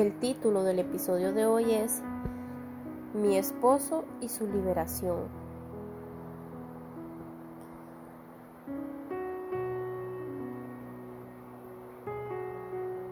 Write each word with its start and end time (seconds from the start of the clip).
El 0.00 0.18
título 0.18 0.64
del 0.64 0.78
episodio 0.78 1.34
de 1.34 1.44
hoy 1.44 1.74
es 1.74 2.00
Mi 3.12 3.36
esposo 3.36 4.06
y 4.22 4.30
su 4.30 4.46
liberación. 4.46 5.28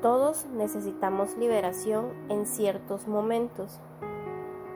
Todos 0.00 0.46
necesitamos 0.46 1.36
liberación 1.36 2.06
en 2.30 2.46
ciertos 2.46 3.06
momentos, 3.06 3.80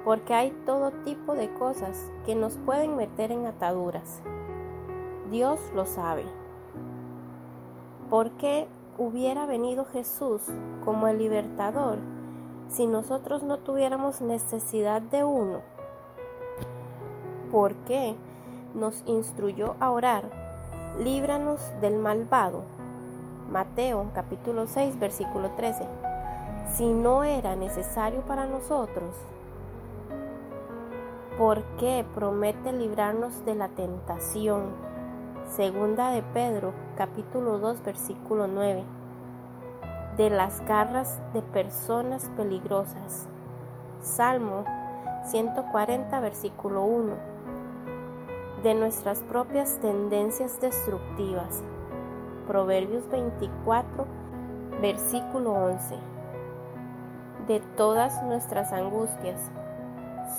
porque 0.05 0.35
hay 0.35 0.51
todo 0.67 0.91
tipo 0.91 1.35
de 1.35 1.51
cosas 1.55 2.13
que 2.27 2.35
nos 2.35 2.59
pueden 2.59 2.95
meter 2.95 3.33
en 3.33 3.47
ataduras. 3.47 4.21
Dios 5.31 5.59
lo 5.75 5.87
sabe. 5.87 6.27
¿Por 8.11 8.33
qué 8.33 8.69
hubiera 8.99 9.47
venido 9.47 9.85
Jesús 9.85 10.43
como 10.85 11.09
el 11.09 11.19
libertador 11.19 11.99
si 12.69 12.87
nosotros 12.87 13.43
no 13.43 13.59
tuviéramos 13.59 14.21
necesidad 14.21 15.03
de 15.03 15.25
uno? 15.25 15.61
¿Por 17.51 17.75
qué 17.85 18.15
nos 18.75 19.03
instruyó 19.07 19.77
a 19.79 19.91
orar? 19.91 20.25
Líbranos 20.99 21.61
del 21.81 21.99
malvado. 21.99 22.63
Mateo 23.51 24.07
capítulo 24.15 24.67
6 24.67 24.99
versículo 24.99 25.51
13. 25.51 25.87
Si 26.75 26.87
no 26.87 27.25
era 27.25 27.55
necesario 27.57 28.23
para 28.23 28.47
nosotros, 28.47 29.15
¿por 31.37 31.63
qué 31.79 32.07
promete 32.15 32.73
librarnos 32.73 33.45
de 33.45 33.55
la 33.55 33.69
tentación? 33.69 34.65
Segunda 35.55 36.11
de 36.11 36.23
Pedro, 36.23 36.73
capítulo 36.97 37.59
2, 37.59 37.83
versículo 37.85 38.47
9. 38.47 38.85
De 40.17 40.31
las 40.31 40.61
garras 40.67 41.19
de 41.33 41.41
personas 41.41 42.31
peligrosas. 42.37 43.27
Salmo 44.03 44.65
140, 45.25 46.21
versículo 46.21 46.83
1. 46.83 47.15
De 48.63 48.75
nuestras 48.75 49.21
propias 49.21 49.79
tendencias 49.81 50.61
destructivas. 50.61 51.63
Proverbios 52.47 53.09
24, 53.09 54.07
versículo 54.81 55.53
11. 55.53 55.97
De 57.49 57.61
todas 57.77 58.23
nuestras 58.25 58.73
angustias. 58.73 59.41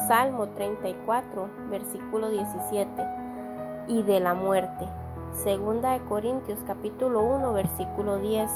Salmo 0.08 0.50
34, 0.50 1.50
versículo 1.70 2.30
17. 2.30 2.92
Y 3.88 4.04
de 4.04 4.20
la 4.20 4.34
muerte. 4.34 4.88
Segunda 5.34 5.94
de 5.94 6.00
Corintios 6.06 6.60
capítulo 6.68 7.24
1 7.24 7.54
versículo 7.54 8.20
10. 8.20 8.52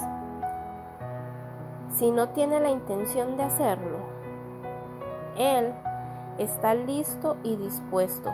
Si 1.95 2.11
no 2.11 2.29
tiene 2.29 2.59
la 2.59 2.69
intención 2.69 3.35
de 3.35 3.43
hacerlo, 3.43 3.97
Él 5.37 5.73
está 6.37 6.75
listo 6.75 7.35
y 7.43 7.55
dispuesto. 7.55 8.31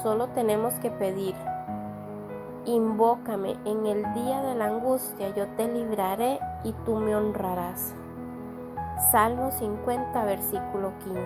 Solo 0.00 0.28
tenemos 0.28 0.74
que 0.74 0.92
pedir. 0.92 1.34
Invócame 2.66 3.56
en 3.64 3.84
el 3.84 4.14
día 4.14 4.42
de 4.42 4.54
la 4.54 4.66
angustia, 4.66 5.34
yo 5.34 5.48
te 5.56 5.66
libraré 5.66 6.38
y 6.62 6.72
tú 6.84 6.94
me 6.94 7.16
honrarás. 7.16 7.96
Salmo 9.10 9.50
50, 9.50 10.24
versículo 10.24 10.92
15. 11.00 11.20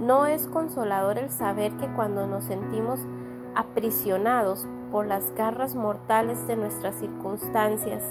No 0.00 0.26
es 0.26 0.46
consolador 0.48 1.16
el 1.16 1.30
saber 1.30 1.72
que 1.78 1.88
cuando 1.94 2.26
nos 2.26 2.44
sentimos 2.44 3.00
aprisionados 3.54 4.66
por 4.90 5.06
las 5.06 5.34
garras 5.34 5.74
mortales 5.74 6.46
de 6.46 6.56
nuestras 6.56 6.94
circunstancias. 6.96 8.02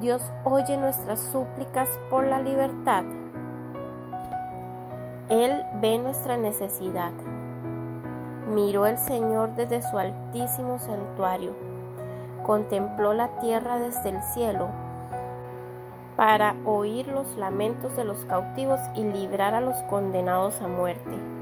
Dios 0.00 0.22
oye 0.44 0.76
nuestras 0.76 1.20
súplicas 1.20 1.88
por 2.10 2.24
la 2.24 2.40
libertad. 2.40 3.04
Él 5.28 5.64
ve 5.80 5.98
nuestra 5.98 6.36
necesidad. 6.36 7.12
Miró 8.54 8.86
el 8.86 8.98
Señor 8.98 9.54
desde 9.54 9.82
su 9.82 9.98
altísimo 9.98 10.78
santuario. 10.78 11.52
Contempló 12.44 13.14
la 13.14 13.28
tierra 13.40 13.78
desde 13.78 14.10
el 14.10 14.22
cielo 14.22 14.68
para 16.16 16.54
oír 16.64 17.08
los 17.08 17.36
lamentos 17.36 17.96
de 17.96 18.04
los 18.04 18.24
cautivos 18.26 18.78
y 18.94 19.02
librar 19.02 19.54
a 19.54 19.60
los 19.60 19.76
condenados 19.84 20.60
a 20.60 20.68
muerte. 20.68 21.33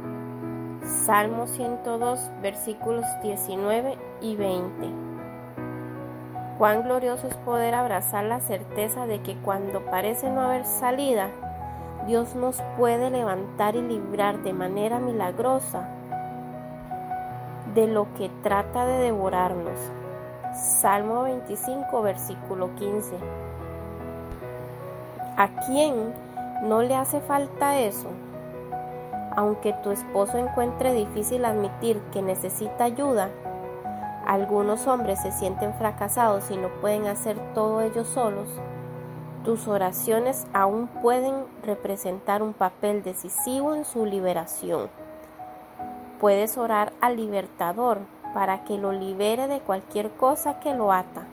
Salmo 0.84 1.47
102, 1.47 2.31
versículos 2.43 3.04
19 3.22 3.97
y 4.20 4.34
20. 4.34 4.88
Cuán 6.59 6.82
glorioso 6.82 7.28
es 7.28 7.37
poder 7.37 7.75
abrazar 7.75 8.25
la 8.25 8.41
certeza 8.41 9.06
de 9.06 9.22
que 9.22 9.37
cuando 9.37 9.84
parece 9.84 10.28
no 10.28 10.41
haber 10.41 10.65
salida, 10.65 11.28
Dios 12.09 12.34
nos 12.34 12.60
puede 12.76 13.10
levantar 13.10 13.76
y 13.76 13.82
librar 13.82 14.42
de 14.42 14.53
manera 14.53 14.98
milagrosa 14.98 15.88
de 17.76 17.87
lo 17.87 18.12
que 18.15 18.28
trata 18.42 18.84
de 18.84 19.04
devorarnos. 19.04 19.78
Salmo 20.53 21.22
25, 21.22 22.03
versículo 22.03 22.75
15. 22.75 23.16
¿A 25.37 25.48
quién 25.65 26.12
no 26.65 26.82
le 26.82 26.97
hace 26.97 27.21
falta 27.21 27.78
eso? 27.78 28.09
Aunque 29.34 29.72
tu 29.72 29.91
esposo 29.91 30.37
encuentre 30.37 30.93
difícil 30.93 31.44
admitir 31.44 32.00
que 32.12 32.20
necesita 32.20 32.84
ayuda, 32.84 33.31
algunos 34.26 34.87
hombres 34.87 35.22
se 35.22 35.32
sienten 35.32 35.75
fracasados 35.75 36.50
y 36.50 36.56
no 36.56 36.69
pueden 36.81 37.06
hacer 37.06 37.38
todo 37.54 37.81
ellos 37.81 38.09
solos, 38.09 38.48
tus 39.44 39.66
oraciones 39.69 40.47
aún 40.53 40.87
pueden 40.87 41.34
representar 41.65 42.42
un 42.42 42.53
papel 42.53 43.03
decisivo 43.03 43.75
en 43.75 43.84
su 43.84 44.06
liberación. 44.06 44.88
Puedes 46.21 46.56
orar 46.59 46.92
al 47.00 47.16
libertador 47.16 47.98
para 48.34 48.65
que 48.65 48.78
lo 48.78 48.92
libere 48.92 49.48
de 49.48 49.60
cualquier 49.60 50.10
cosa 50.10 50.60
que 50.60 50.75
lo 50.75 50.92
ata. 50.92 51.25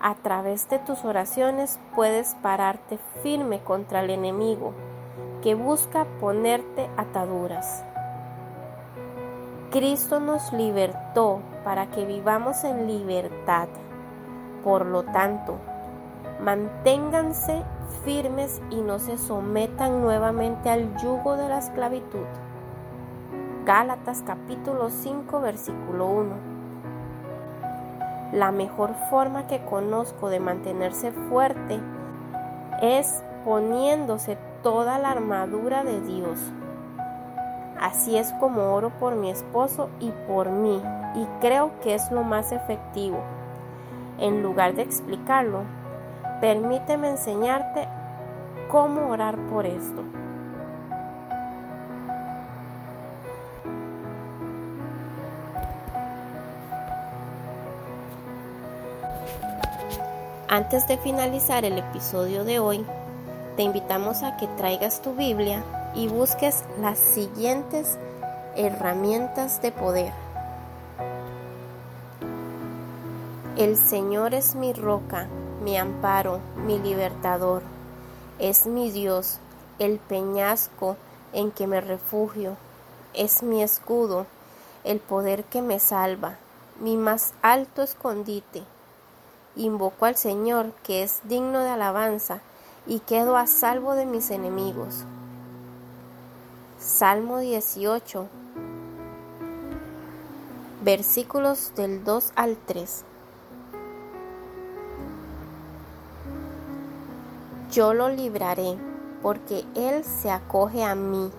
A 0.00 0.14
través 0.16 0.68
de 0.68 0.78
tus 0.78 1.04
oraciones 1.04 1.78
puedes 1.94 2.34
pararte 2.42 2.98
firme 3.22 3.60
contra 3.60 4.00
el 4.00 4.10
enemigo 4.10 4.74
que 5.42 5.54
busca 5.54 6.06
ponerte 6.20 6.88
ataduras. 6.96 7.84
Cristo 9.70 10.20
nos 10.20 10.52
libertó 10.52 11.40
para 11.64 11.90
que 11.90 12.04
vivamos 12.04 12.64
en 12.64 12.86
libertad. 12.86 13.68
Por 14.64 14.84
lo 14.84 15.04
tanto, 15.04 15.56
manténganse 16.42 17.62
firmes 18.04 18.60
y 18.70 18.80
no 18.80 18.98
se 18.98 19.16
sometan 19.16 20.02
nuevamente 20.02 20.70
al 20.70 20.96
yugo 20.98 21.36
de 21.36 21.48
la 21.48 21.58
esclavitud. 21.58 22.26
Gálatas 23.64 24.22
capítulo 24.26 24.90
5 24.90 25.40
versículo 25.40 26.06
1. 26.06 26.50
La 28.32 28.52
mejor 28.52 28.94
forma 29.08 29.46
que 29.46 29.64
conozco 29.64 30.30
de 30.30 30.40
mantenerse 30.40 31.12
fuerte 31.12 31.80
es 32.80 33.22
poniéndose 33.44 34.36
toda 34.62 34.98
la 34.98 35.10
armadura 35.10 35.84
de 35.84 36.00
Dios. 36.00 36.38
Así 37.80 38.16
es 38.16 38.32
como 38.34 38.74
oro 38.74 38.90
por 38.90 39.14
mi 39.14 39.30
esposo 39.30 39.88
y 40.00 40.12
por 40.28 40.50
mí, 40.50 40.82
y 41.14 41.26
creo 41.40 41.72
que 41.82 41.94
es 41.94 42.10
lo 42.10 42.22
más 42.22 42.52
efectivo. 42.52 43.18
En 44.18 44.42
lugar 44.42 44.74
de 44.74 44.82
explicarlo, 44.82 45.62
permíteme 46.40 47.08
enseñarte 47.08 47.88
cómo 48.70 49.08
orar 49.08 49.36
por 49.48 49.64
esto. 49.64 50.02
Antes 60.52 60.86
de 60.88 60.98
finalizar 60.98 61.64
el 61.64 61.78
episodio 61.78 62.44
de 62.44 62.58
hoy, 62.58 62.84
te 63.56 63.62
invitamos 63.62 64.22
a 64.22 64.36
que 64.36 64.46
traigas 64.46 65.02
tu 65.02 65.14
Biblia 65.14 65.62
y 65.94 66.08
busques 66.08 66.64
las 66.80 66.98
siguientes 66.98 67.98
herramientas 68.56 69.60
de 69.62 69.72
poder. 69.72 70.12
El 73.56 73.76
Señor 73.76 74.34
es 74.34 74.54
mi 74.54 74.72
roca 74.72 75.28
mi 75.60 75.76
amparo, 75.76 76.40
mi 76.56 76.78
libertador. 76.78 77.62
Es 78.38 78.66
mi 78.66 78.90
Dios, 78.90 79.38
el 79.78 79.98
peñasco 79.98 80.96
en 81.32 81.50
que 81.50 81.66
me 81.66 81.80
refugio. 81.80 82.56
Es 83.12 83.42
mi 83.42 83.62
escudo, 83.62 84.26
el 84.84 85.00
poder 85.00 85.44
que 85.44 85.60
me 85.60 85.78
salva, 85.78 86.36
mi 86.80 86.96
más 86.96 87.34
alto 87.42 87.82
escondite. 87.82 88.62
Invoco 89.56 90.06
al 90.06 90.16
Señor, 90.16 90.72
que 90.82 91.02
es 91.02 91.20
digno 91.24 91.60
de 91.60 91.70
alabanza, 91.70 92.40
y 92.86 93.00
quedo 93.00 93.36
a 93.36 93.46
salvo 93.46 93.94
de 93.94 94.06
mis 94.06 94.30
enemigos. 94.30 95.04
Salmo 96.78 97.38
18, 97.38 98.26
versículos 100.82 101.72
del 101.76 102.04
2 102.04 102.32
al 102.36 102.56
3. 102.56 103.04
Yo 107.70 107.94
lo 107.94 108.08
libraré, 108.08 108.76
porque 109.22 109.64
Él 109.74 110.04
se 110.04 110.30
acoge 110.30 110.82
a 110.82 110.94
mí. 110.94 111.30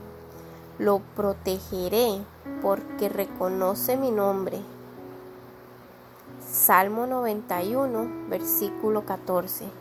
Lo 0.77 0.99
protegeré, 1.15 2.21
porque 2.61 3.09
reconoce 3.09 3.97
mi 3.97 4.11
nombre. 4.11 4.61
Salmo 6.39 7.07
91, 7.07 8.29
versículo 8.29 9.05
14. 9.05 9.80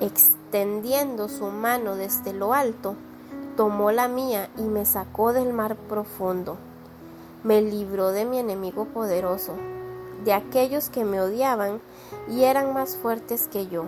Extendiendo 0.00 1.28
su 1.28 1.46
mano 1.46 1.96
desde 1.96 2.32
lo 2.32 2.54
alto, 2.54 2.94
tomó 3.56 3.90
la 3.90 4.06
mía 4.06 4.48
y 4.56 4.62
me 4.62 4.86
sacó 4.86 5.32
del 5.32 5.52
mar 5.52 5.74
profundo. 5.74 6.56
Me 7.42 7.62
libró 7.62 8.12
de 8.12 8.24
mi 8.24 8.38
enemigo 8.38 8.84
poderoso, 8.84 9.56
de 10.24 10.32
aquellos 10.32 10.88
que 10.88 11.04
me 11.04 11.20
odiaban 11.20 11.80
y 12.28 12.44
eran 12.44 12.72
más 12.72 12.96
fuertes 12.96 13.48
que 13.48 13.66
yo. 13.66 13.86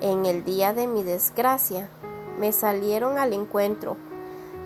En 0.00 0.26
el 0.26 0.42
día 0.42 0.74
de 0.74 0.88
mi 0.88 1.04
desgracia 1.04 1.88
me 2.40 2.50
salieron 2.50 3.18
al 3.18 3.32
encuentro, 3.34 3.96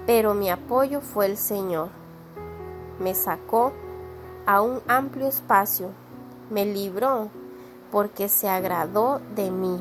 pero 0.07 0.33
mi 0.33 0.49
apoyo 0.49 1.03
fue 1.03 1.27
el 1.27 1.37
Señor. 1.37 1.91
Me 2.99 3.15
sacó 3.15 3.75
a 4.47 4.63
un 4.63 4.81
amplio 4.89 5.29
espacio, 5.29 5.91
me 6.49 6.65
libró 6.65 7.29
porque 7.93 8.31
se 8.31 8.49
agradó 8.49 9.21
de 9.35 9.51
mí. 9.51 9.79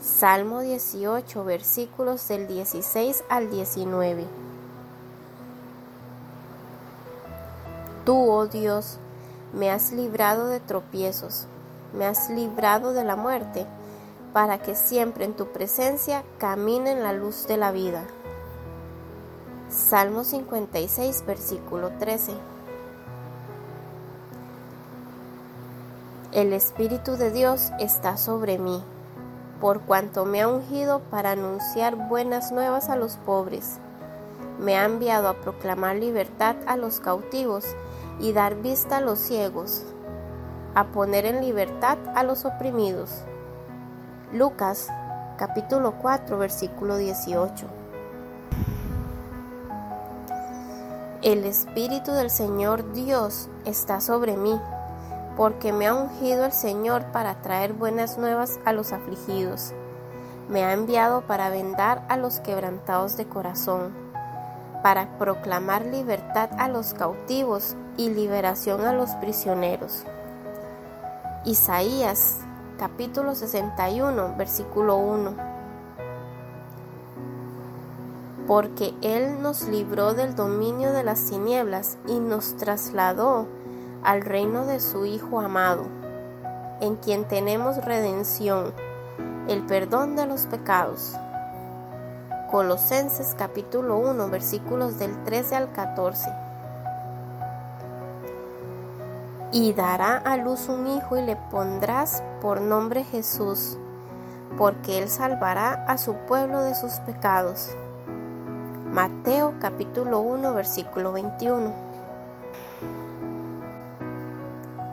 Salmo 0.00 0.60
18, 0.60 1.42
versículos 1.42 2.28
del 2.28 2.46
16 2.46 3.24
al 3.28 3.50
19. 3.50 4.26
Tú, 8.04 8.30
oh 8.30 8.46
Dios, 8.46 8.98
me 9.52 9.72
has 9.72 9.90
librado 9.90 10.46
de 10.46 10.60
tropiezos, 10.60 11.48
me 11.92 12.06
has 12.06 12.30
librado 12.30 12.92
de 12.92 13.02
la 13.02 13.16
muerte, 13.16 13.66
para 14.32 14.62
que 14.62 14.76
siempre 14.76 15.24
en 15.24 15.34
tu 15.34 15.48
presencia 15.48 16.22
camine 16.38 16.92
en 16.92 17.02
la 17.02 17.12
luz 17.12 17.48
de 17.48 17.56
la 17.56 17.72
vida. 17.72 18.04
Salmo 19.68 20.22
56, 20.22 21.24
versículo 21.26 21.90
13. 21.98 22.34
El 26.30 26.52
Espíritu 26.52 27.16
de 27.16 27.32
Dios 27.32 27.72
está 27.80 28.16
sobre 28.16 28.58
mí 28.58 28.80
por 29.60 29.80
cuanto 29.82 30.24
me 30.24 30.42
ha 30.42 30.48
ungido 30.48 31.00
para 31.10 31.32
anunciar 31.32 31.96
buenas 32.08 32.52
nuevas 32.52 32.88
a 32.88 32.96
los 32.96 33.16
pobres. 33.16 33.78
Me 34.58 34.76
ha 34.76 34.84
enviado 34.84 35.28
a 35.28 35.34
proclamar 35.34 35.96
libertad 35.96 36.56
a 36.66 36.76
los 36.76 37.00
cautivos 37.00 37.64
y 38.20 38.32
dar 38.32 38.56
vista 38.56 38.98
a 38.98 39.00
los 39.00 39.18
ciegos, 39.18 39.82
a 40.74 40.84
poner 40.88 41.26
en 41.26 41.40
libertad 41.40 41.98
a 42.14 42.22
los 42.22 42.44
oprimidos. 42.44 43.10
Lucas 44.32 44.88
capítulo 45.36 45.94
4 46.00 46.38
versículo 46.38 46.96
18. 46.96 47.66
El 51.22 51.44
Espíritu 51.44 52.12
del 52.12 52.30
Señor 52.30 52.92
Dios 52.92 53.48
está 53.64 54.00
sobre 54.00 54.36
mí 54.36 54.58
porque 55.38 55.72
me 55.72 55.86
ha 55.86 55.94
ungido 55.94 56.44
el 56.44 56.52
Señor 56.52 57.12
para 57.12 57.40
traer 57.42 57.72
buenas 57.72 58.18
nuevas 58.18 58.58
a 58.64 58.72
los 58.72 58.92
afligidos. 58.92 59.72
Me 60.48 60.64
ha 60.64 60.72
enviado 60.72 61.20
para 61.20 61.48
vendar 61.48 62.04
a 62.08 62.16
los 62.16 62.40
quebrantados 62.40 63.16
de 63.16 63.28
corazón, 63.28 63.94
para 64.82 65.16
proclamar 65.16 65.86
libertad 65.86 66.50
a 66.58 66.68
los 66.68 66.92
cautivos 66.92 67.76
y 67.96 68.10
liberación 68.10 68.84
a 68.84 68.92
los 68.92 69.10
prisioneros. 69.10 70.02
Isaías 71.44 72.38
capítulo 72.76 73.36
61 73.36 74.34
versículo 74.36 74.96
1 74.96 75.34
Porque 78.48 78.92
Él 79.02 79.40
nos 79.40 79.68
libró 79.68 80.14
del 80.14 80.34
dominio 80.34 80.92
de 80.92 81.04
las 81.04 81.26
tinieblas 81.26 81.96
y 82.08 82.18
nos 82.18 82.56
trasladó 82.56 83.46
al 84.02 84.22
reino 84.22 84.64
de 84.64 84.80
su 84.80 85.04
Hijo 85.04 85.40
amado, 85.40 85.86
en 86.80 86.96
quien 86.96 87.24
tenemos 87.26 87.84
redención, 87.84 88.72
el 89.48 89.64
perdón 89.66 90.16
de 90.16 90.26
los 90.26 90.46
pecados. 90.46 91.14
Colosenses 92.50 93.34
capítulo 93.36 93.98
1 93.98 94.28
versículos 94.28 94.98
del 94.98 95.22
13 95.24 95.56
al 95.56 95.72
14. 95.72 96.30
Y 99.52 99.72
dará 99.72 100.16
a 100.16 100.36
luz 100.36 100.68
un 100.68 100.86
hijo 100.86 101.16
y 101.16 101.22
le 101.22 101.36
pondrás 101.36 102.22
por 102.40 102.60
nombre 102.60 103.04
Jesús, 103.04 103.78
porque 104.56 104.98
él 104.98 105.08
salvará 105.08 105.84
a 105.86 105.98
su 105.98 106.14
pueblo 106.14 106.62
de 106.62 106.74
sus 106.74 106.92
pecados. 107.00 107.70
Mateo 108.92 109.54
capítulo 109.60 110.20
1 110.20 110.54
versículo 110.54 111.12
21. 111.12 111.87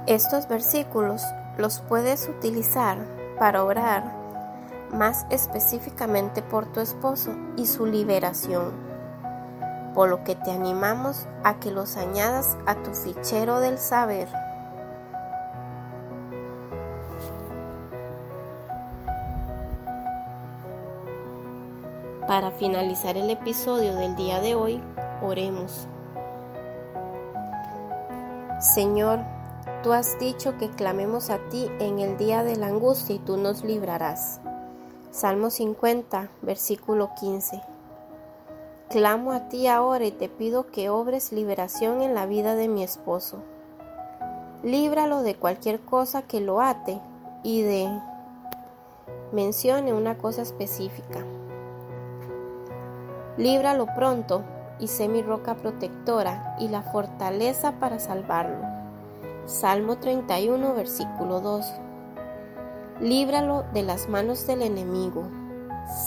Estos 0.07 0.48
versículos 0.48 1.24
los 1.57 1.80
puedes 1.80 2.30
utilizar 2.30 3.00
para 3.40 3.63
orar 3.63 4.04
más 4.94 5.25
específicamente 5.31 6.44
por 6.44 6.68
tu 6.68 6.80
esposo 6.80 7.31
y 7.57 7.66
su 7.66 7.88
liberación, 7.88 8.72
por 9.96 10.10
lo 10.10 10.24
que 10.24 10.36
te 10.36 10.52
animamos 10.52 11.25
a 11.44 11.56
que 11.56 11.72
los 11.72 11.98
añadas 11.98 12.56
a 12.68 12.75
tu 12.75 12.94
fichero 12.94 13.60
del 13.60 13.80
saber. 13.80 14.30
Para 22.27 22.51
finalizar 22.51 23.18
el 23.18 23.32
episodio 23.32 23.96
del 23.96 24.15
día 24.15 24.39
de 24.39 24.53
hoy, 24.53 24.84
oremos. 25.24 25.88
Señor, 28.60 29.20
Tú 29.81 29.93
has 29.93 30.19
dicho 30.19 30.57
que 30.57 30.69
clamemos 30.69 31.29
a 31.29 31.38
ti 31.50 31.69
en 31.79 32.00
el 32.00 32.17
día 32.17 32.43
de 32.43 32.55
la 32.55 32.67
angustia 32.67 33.15
y 33.15 33.19
tú 33.19 33.38
nos 33.38 33.63
librarás. 33.63 34.39
Salmo 35.12 35.50
50, 35.50 36.29
versículo 36.41 37.12
15. 37.19 37.62
Clamo 38.89 39.31
a 39.31 39.48
ti 39.48 39.67
ahora 39.67 40.05
y 40.05 40.12
te 40.12 40.29
pido 40.29 40.67
que 40.67 40.89
obres 40.89 41.31
liberación 41.31 42.01
en 42.01 42.13
la 42.13 42.27
vida 42.27 42.55
de 42.55 42.67
mi 42.67 42.84
esposo. 42.84 43.39
Líbralo 44.62 45.24
de 45.24 45.36
cualquier 45.36 45.79
cosa 45.79 46.22
que 46.22 46.41
lo 46.41 46.62
ate 46.62 47.00
y 47.43 47.62
de... 47.63 47.89
Mencione 49.31 49.93
una 49.93 50.17
cosa 50.17 50.43
específica. 50.43 51.25
Líbralo 53.38 53.88
pronto 53.95 54.43
y 54.79 54.88
sé 54.88 55.07
mi 55.07 55.22
roca 55.22 55.55
protectora 55.55 56.55
y 56.60 56.67
la 56.67 56.84
fortaleza 56.84 57.74
para 57.79 58.00
salvarlo. 58.00 58.75
Salmo 59.46 59.98
31, 60.00 60.74
versículo 60.74 61.40
2. 61.40 61.64
Líbralo 63.00 63.64
de 63.75 63.84
las 63.84 64.10
manos 64.10 64.48
del 64.48 64.64
enemigo. 64.64 65.30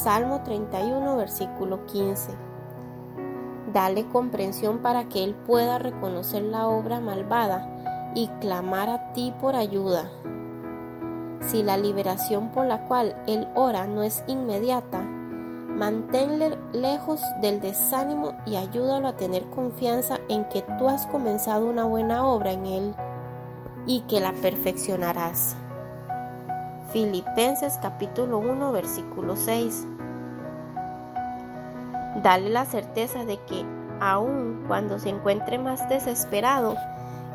Salmo 0.02 0.42
31, 0.42 1.16
versículo 1.16 1.86
15. 1.86 2.32
Dale 3.72 4.08
comprensión 4.08 4.78
para 4.78 5.08
que 5.08 5.22
él 5.22 5.36
pueda 5.36 5.78
reconocer 5.78 6.42
la 6.42 6.66
obra 6.66 6.98
malvada 6.98 8.10
y 8.16 8.26
clamar 8.40 8.88
a 8.88 9.12
ti 9.12 9.32
por 9.40 9.54
ayuda. 9.54 10.10
Si 11.46 11.62
la 11.62 11.76
liberación 11.76 12.50
por 12.50 12.66
la 12.66 12.86
cual 12.86 13.14
él 13.28 13.46
ora 13.54 13.86
no 13.86 14.02
es 14.02 14.24
inmediata, 14.26 15.00
manténle 15.00 16.58
lejos 16.72 17.20
del 17.40 17.60
desánimo 17.60 18.32
y 18.46 18.56
ayúdalo 18.56 19.06
a 19.06 19.16
tener 19.16 19.48
confianza 19.50 20.18
en 20.28 20.44
que 20.46 20.62
tú 20.76 20.88
has 20.88 21.06
comenzado 21.06 21.66
una 21.66 21.84
buena 21.84 22.26
obra 22.26 22.50
en 22.50 22.66
él 22.66 22.96
y 23.88 24.02
que 24.02 24.20
la 24.20 24.34
perfeccionarás. 24.34 25.56
Filipenses 26.92 27.78
capítulo 27.80 28.38
1 28.38 28.70
versículo 28.70 29.34
6. 29.34 29.86
Dale 32.22 32.50
la 32.50 32.66
certeza 32.66 33.24
de 33.24 33.38
que 33.44 33.64
aun 33.98 34.64
cuando 34.68 34.98
se 34.98 35.08
encuentre 35.08 35.58
más 35.58 35.88
desesperado, 35.88 36.76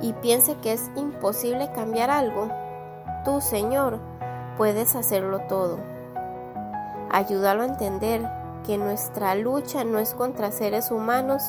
y 0.02 0.14
piense 0.14 0.56
que 0.58 0.74
es 0.74 0.92
imposible 0.96 1.72
cambiar 1.74 2.12
algo, 2.12 2.50
tú, 3.26 3.42
Señor, 3.42 4.00
puedes 4.56 4.96
hacerlo 4.96 5.42
todo. 5.50 5.80
Ayúdalo 7.10 7.64
a 7.64 7.68
entender 7.68 8.30
que 8.66 8.78
nuestra 8.78 9.34
lucha 9.36 9.84
no 9.84 9.98
es 9.98 10.14
contra 10.14 10.52
seres 10.52 10.92
humanos, 10.92 11.44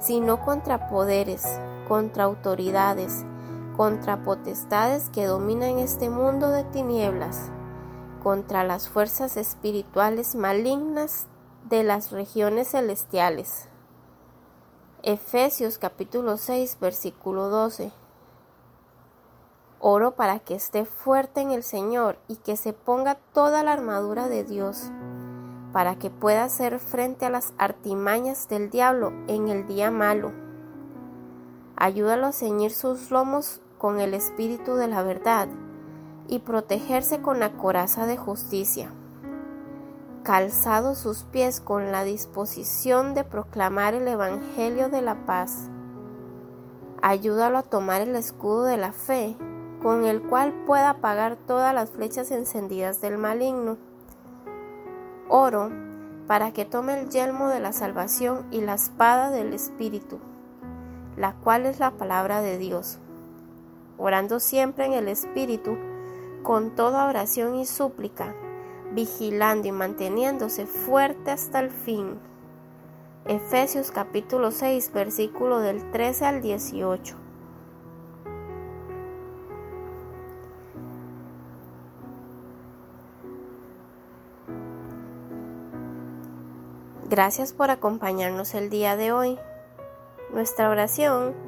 sino 0.00 0.40
contra 0.40 0.88
poderes, 0.88 1.44
contra 1.86 2.24
autoridades, 2.24 3.24
contra 3.78 4.24
potestades 4.24 5.08
que 5.10 5.24
dominan 5.24 5.78
este 5.78 6.10
mundo 6.10 6.50
de 6.50 6.64
tinieblas, 6.64 7.52
contra 8.24 8.64
las 8.64 8.88
fuerzas 8.88 9.36
espirituales 9.36 10.34
malignas 10.34 11.28
de 11.70 11.84
las 11.84 12.10
regiones 12.10 12.72
celestiales. 12.72 13.68
Efesios 15.04 15.78
capítulo 15.78 16.38
6 16.38 16.78
versículo 16.80 17.50
12. 17.50 17.92
Oro 19.78 20.16
para 20.16 20.40
que 20.40 20.56
esté 20.56 20.84
fuerte 20.84 21.40
en 21.40 21.52
el 21.52 21.62
Señor 21.62 22.18
y 22.26 22.34
que 22.34 22.56
se 22.56 22.72
ponga 22.72 23.14
toda 23.32 23.62
la 23.62 23.74
armadura 23.74 24.26
de 24.26 24.42
Dios, 24.42 24.90
para 25.72 26.00
que 26.00 26.10
pueda 26.10 26.42
hacer 26.42 26.80
frente 26.80 27.26
a 27.26 27.30
las 27.30 27.54
artimañas 27.58 28.48
del 28.48 28.70
diablo 28.70 29.12
en 29.28 29.46
el 29.46 29.68
día 29.68 29.92
malo. 29.92 30.32
Ayúdalo 31.76 32.26
a 32.26 32.32
ceñir 32.32 32.72
sus 32.72 33.12
lomos 33.12 33.60
con 33.78 34.00
el 34.00 34.14
espíritu 34.14 34.74
de 34.74 34.88
la 34.88 35.02
verdad 35.02 35.48
y 36.28 36.40
protegerse 36.40 37.22
con 37.22 37.40
la 37.40 37.52
coraza 37.52 38.06
de 38.06 38.16
justicia. 38.16 38.90
Calzado 40.22 40.94
sus 40.94 41.24
pies 41.24 41.60
con 41.60 41.90
la 41.90 42.04
disposición 42.04 43.14
de 43.14 43.24
proclamar 43.24 43.94
el 43.94 44.06
Evangelio 44.06 44.90
de 44.90 45.00
la 45.00 45.24
paz. 45.24 45.70
Ayúdalo 47.00 47.58
a 47.58 47.62
tomar 47.62 48.02
el 48.02 48.14
escudo 48.14 48.64
de 48.64 48.76
la 48.76 48.92
fe 48.92 49.36
con 49.82 50.04
el 50.04 50.20
cual 50.20 50.52
pueda 50.66 50.90
apagar 50.90 51.36
todas 51.36 51.72
las 51.72 51.90
flechas 51.90 52.30
encendidas 52.30 53.00
del 53.00 53.16
maligno. 53.16 53.78
Oro 55.28 55.70
para 56.26 56.52
que 56.52 56.66
tome 56.66 57.00
el 57.00 57.08
yelmo 57.08 57.48
de 57.48 57.60
la 57.60 57.72
salvación 57.72 58.46
y 58.50 58.60
la 58.60 58.74
espada 58.74 59.30
del 59.30 59.54
Espíritu, 59.54 60.18
la 61.16 61.34
cual 61.36 61.64
es 61.64 61.80
la 61.80 61.92
palabra 61.92 62.42
de 62.42 62.58
Dios, 62.58 62.98
orando 63.98 64.40
siempre 64.40 64.86
en 64.86 64.92
el 64.92 65.08
Espíritu, 65.08 65.76
con 66.42 66.74
toda 66.74 67.06
oración 67.06 67.56
y 67.56 67.66
súplica, 67.66 68.34
vigilando 68.92 69.68
y 69.68 69.72
manteniéndose 69.72 70.66
fuerte 70.66 71.30
hasta 71.30 71.60
el 71.60 71.70
fin. 71.70 72.18
Efesios 73.26 73.90
capítulo 73.90 74.50
6, 74.50 74.92
versículo 74.94 75.58
del 75.58 75.90
13 75.90 76.24
al 76.24 76.40
18. 76.40 77.16
Gracias 87.10 87.54
por 87.54 87.70
acompañarnos 87.70 88.54
el 88.54 88.68
día 88.68 88.94
de 88.96 89.12
hoy. 89.12 89.38
Nuestra 90.30 90.68
oración 90.68 91.47